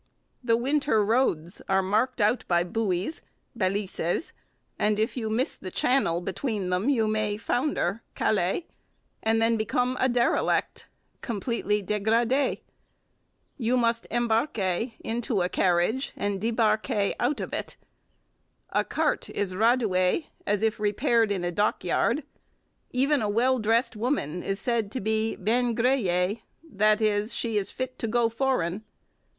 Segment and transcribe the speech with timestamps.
[0.43, 3.21] The winter roads are marked out by 'buoys'
[3.55, 4.31] (balises),
[4.79, 8.61] and if you miss the 'channel' between them you may 'founder' (caler)
[9.21, 10.87] and then become a 'derelict'
[11.21, 12.61] (completely dégradé).
[13.57, 17.77] You must embarquer into a carriage and débarquer out of it.
[18.71, 22.23] A cart is radou'ée, as if repaired in a dockyard.
[22.89, 27.55] Even a well dressed woman is said to be bi'n gré yée, that is, she
[27.55, 28.83] is 'fit to go foreign.'